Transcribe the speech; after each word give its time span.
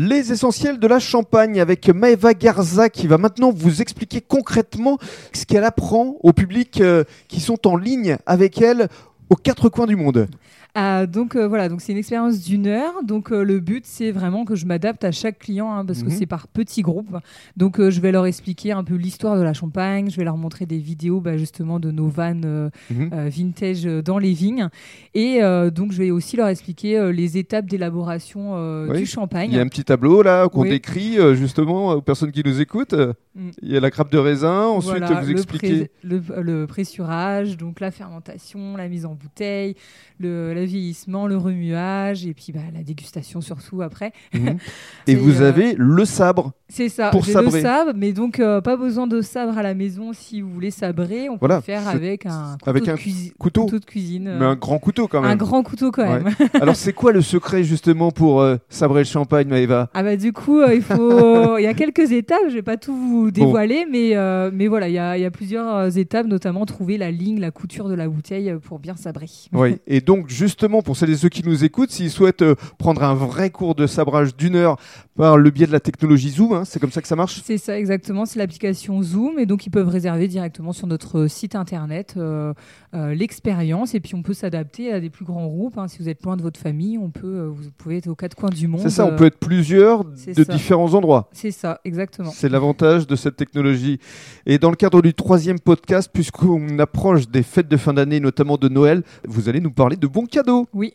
Les 0.00 0.30
essentiels 0.30 0.78
de 0.78 0.86
la 0.86 1.00
Champagne 1.00 1.60
avec 1.60 1.88
Maeva 1.88 2.32
Garza 2.32 2.88
qui 2.88 3.08
va 3.08 3.18
maintenant 3.18 3.50
vous 3.50 3.82
expliquer 3.82 4.20
concrètement 4.20 4.96
ce 5.32 5.44
qu'elle 5.44 5.64
apprend 5.64 6.14
au 6.22 6.32
public 6.32 6.80
euh, 6.80 7.02
qui 7.26 7.40
sont 7.40 7.66
en 7.66 7.76
ligne 7.76 8.16
avec 8.24 8.62
elle 8.62 8.86
aux 9.30 9.36
quatre 9.36 9.68
coins 9.68 9.86
du 9.86 9.96
monde. 9.96 10.28
Ah, 10.74 11.06
donc 11.06 11.34
euh, 11.34 11.48
voilà, 11.48 11.68
donc 11.68 11.80
c'est 11.80 11.92
une 11.92 11.98
expérience 11.98 12.40
d'une 12.44 12.66
heure. 12.66 12.92
Donc 13.02 13.32
euh, 13.32 13.42
le 13.42 13.58
but 13.58 13.84
c'est 13.86 14.10
vraiment 14.12 14.44
que 14.44 14.54
je 14.54 14.66
m'adapte 14.66 15.02
à 15.02 15.10
chaque 15.10 15.38
client 15.38 15.72
hein, 15.72 15.84
parce 15.84 16.02
que 16.02 16.08
Mhm. 16.10 16.14
c'est 16.16 16.26
par 16.26 16.46
petits 16.46 16.82
groupes. 16.82 17.16
Donc 17.56 17.80
euh, 17.80 17.90
je 17.90 18.00
vais 18.00 18.12
leur 18.12 18.26
expliquer 18.26 18.72
un 18.72 18.84
peu 18.84 18.94
l'histoire 18.94 19.36
de 19.36 19.42
la 19.42 19.54
Champagne. 19.54 20.10
Je 20.10 20.16
vais 20.16 20.24
leur 20.24 20.36
montrer 20.36 20.66
des 20.66 20.78
vidéos 20.78 21.20
bah, 21.20 21.36
justement 21.38 21.80
de 21.80 21.90
nos 21.90 22.06
vannes 22.08 22.70
Mhm. 22.90 23.28
vintage 23.28 23.84
dans 23.84 24.18
les 24.18 24.32
vignes. 24.34 24.68
Et 25.14 25.40
donc 25.74 25.92
je 25.92 25.98
vais 25.98 26.10
aussi 26.10 26.36
leur 26.36 26.48
expliquer 26.48 27.12
les 27.12 27.38
étapes 27.38 27.66
d'élaboration 27.66 28.86
Oui. 28.88 28.98
du 28.98 29.06
champagne. 29.06 29.50
Il 29.50 29.56
y 29.56 29.58
a 29.58 29.62
un 29.62 29.68
petit 29.68 29.84
tableau 29.84 30.22
là 30.22 30.48
qu'on 30.48 30.62
Oui. 30.62 30.68
décrit 30.70 31.16
justement 31.34 31.92
aux 31.92 32.02
personnes 32.02 32.30
qui 32.30 32.42
nous 32.44 32.60
écoutent. 32.60 32.94
Mm. 33.34 33.50
Il 33.62 33.72
y 33.72 33.76
a 33.76 33.80
la 33.80 33.90
grappe 33.90 34.12
de 34.12 34.18
raisin, 34.18 34.64
ensuite 34.66 34.98
Voilà, 34.98 35.20
vous 35.22 35.26
le 35.28 35.32
expliquez. 35.32 35.68
pré- 35.68 35.90
le, 36.02 36.22
le 36.42 36.66
pressurage, 36.66 37.56
donc 37.56 37.80
la 37.80 37.90
fermentation, 37.90 38.76
la 38.76 38.88
mise 38.88 39.06
en 39.06 39.14
bouteille, 39.18 39.74
le, 40.18 40.54
le 40.54 40.64
vieillissement, 40.64 41.26
le 41.26 41.36
remuage 41.36 42.26
et 42.26 42.34
puis 42.34 42.52
bah, 42.52 42.60
la 42.74 42.82
dégustation 42.82 43.40
surtout 43.40 43.82
après. 43.82 44.12
Mhm. 44.34 44.58
Et 45.06 45.14
vous 45.14 45.42
euh, 45.42 45.48
avez 45.48 45.74
le 45.76 46.04
sabre. 46.04 46.52
C'est 46.68 46.88
ça, 46.88 47.08
Pour 47.10 47.24
sabrer. 47.24 47.56
le 47.56 47.62
sabre, 47.62 47.92
mais 47.96 48.12
donc 48.12 48.40
euh, 48.40 48.60
pas 48.60 48.76
besoin 48.76 49.06
de 49.06 49.20
sabre 49.22 49.56
à 49.56 49.62
la 49.62 49.72
maison 49.74 50.12
si 50.12 50.40
vous 50.42 50.50
voulez 50.50 50.70
sabrer. 50.70 51.28
On 51.30 51.36
Voilà, 51.36 51.60
peut 51.62 51.72
le 51.72 51.78
faire 51.78 51.88
avec 51.88 52.26
un 52.26 52.52
couteau, 52.58 52.70
avec 52.70 52.84
de, 52.84 52.90
un 52.90 52.94
cuisi- 52.94 53.32
couteau. 53.38 53.66
de 53.66 53.78
cuisine. 53.78 54.24
Mais 54.38 54.44
euh, 54.44 54.48
un 54.50 54.56
grand 54.56 54.78
couteau 54.78 55.08
quand 55.08 55.22
même. 55.22 55.30
un 55.30 55.36
grand 55.36 55.62
couteau 55.62 55.90
quand 55.90 56.02
Ouais. 56.02 56.22
même. 56.22 56.34
Alors 56.60 56.76
c'est 56.76 56.92
quoi 56.92 57.12
le 57.12 57.22
secret 57.22 57.64
justement 57.64 58.10
pour 58.10 58.44
sabrer 58.68 59.00
le 59.00 59.04
champagne, 59.06 59.48
Maëva? 59.48 59.88
Ah 59.94 60.02
bah 60.02 60.16
du 60.16 60.32
coup, 60.32 60.60
il 60.62 60.82
faut, 60.82 61.56
il 61.58 61.62
y 61.62 61.66
a 61.66 61.74
quelques 61.74 62.12
étapes. 62.12 62.38
Je 62.48 62.54
vais 62.54 62.62
pas 62.62 62.76
tout 62.76 62.94
vous 62.94 63.30
dévoiler, 63.30 63.86
mais 63.90 64.14
mais 64.52 64.66
voilà, 64.66 64.88
il 64.88 64.94
y 64.94 64.98
a, 64.98 65.16
y 65.16 65.24
a 65.24 65.30
plusieurs 65.30 65.96
étapes, 65.96 66.26
notamment 66.26 66.66
trouver 66.66 66.98
la 66.98 67.10
ligne, 67.10 67.40
la 67.40 67.50
couture 67.50 67.88
de 67.88 67.94
la 67.94 68.08
bouteille 68.08 68.54
pour 68.62 68.78
bien 68.78 68.94
sabrer. 68.96 69.07
Oui. 69.52 69.76
Et 69.86 70.00
donc 70.00 70.28
justement 70.28 70.82
pour 70.82 70.96
celles 70.96 71.10
et 71.10 71.16
ceux 71.16 71.28
qui 71.28 71.44
nous 71.46 71.64
écoutent, 71.64 71.90
s'ils 71.90 72.10
souhaitent 72.10 72.42
euh, 72.42 72.54
prendre 72.78 73.02
un 73.02 73.14
vrai 73.14 73.50
cours 73.50 73.74
de 73.74 73.86
sabrage 73.86 74.36
d'une 74.36 74.56
heure 74.56 74.76
par 75.16 75.36
le 75.36 75.50
biais 75.50 75.66
de 75.66 75.72
la 75.72 75.80
technologie 75.80 76.30
Zoom, 76.30 76.52
hein, 76.52 76.64
c'est 76.64 76.78
comme 76.78 76.92
ça 76.92 77.02
que 77.02 77.08
ça 77.08 77.16
marche? 77.16 77.40
C'est 77.44 77.58
ça 77.58 77.78
exactement, 77.78 78.24
c'est 78.24 78.38
l'application 78.38 79.02
Zoom 79.02 79.38
et 79.38 79.46
donc 79.46 79.66
ils 79.66 79.70
peuvent 79.70 79.88
réserver 79.88 80.28
directement 80.28 80.72
sur 80.72 80.86
notre 80.86 81.26
site 81.26 81.54
internet 81.56 82.14
euh, 82.16 82.52
euh, 82.94 83.14
l'expérience 83.14 83.94
et 83.94 84.00
puis 84.00 84.14
on 84.14 84.22
peut 84.22 84.32
s'adapter 84.34 84.92
à 84.92 85.00
des 85.00 85.10
plus 85.10 85.24
grands 85.24 85.46
groupes. 85.46 85.76
hein. 85.76 85.88
Si 85.88 85.98
vous 85.98 86.08
êtes 86.08 86.22
loin 86.22 86.36
de 86.36 86.42
votre 86.42 86.58
famille, 86.58 86.96
on 86.98 87.10
peut, 87.10 87.26
euh, 87.26 87.48
vous 87.48 87.70
pouvez 87.76 87.98
être 87.98 88.06
aux 88.06 88.14
quatre 88.14 88.34
coins 88.34 88.48
du 88.50 88.68
monde. 88.68 88.80
C'est 88.80 88.90
ça, 88.90 89.04
on 89.04 89.12
euh, 89.12 89.16
peut 89.16 89.26
être 89.26 89.38
plusieurs 89.38 90.04
de 90.04 90.44
ça. 90.44 90.52
différents 90.52 90.94
endroits. 90.94 91.28
C'est 91.32 91.50
ça, 91.50 91.80
exactement. 91.84 92.30
C'est 92.30 92.48
l'avantage 92.48 93.06
de 93.06 93.16
cette 93.16 93.36
technologie. 93.36 93.98
Et 94.46 94.58
dans 94.58 94.70
le 94.70 94.76
cadre 94.76 95.02
du 95.02 95.14
troisième 95.14 95.58
podcast, 95.58 96.10
puisqu'on 96.12 96.78
approche 96.78 97.28
des 97.28 97.42
fêtes 97.42 97.68
de 97.68 97.76
fin 97.76 97.92
d'année, 97.92 98.20
notamment 98.20 98.56
de 98.56 98.68
Vous 99.26 99.48
allez 99.48 99.60
nous 99.60 99.70
parler 99.70 99.96
de 99.96 100.06
bons 100.06 100.26
cadeaux. 100.26 100.68
Oui, 100.72 100.86